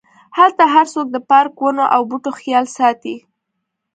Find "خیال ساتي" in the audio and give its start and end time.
2.39-3.15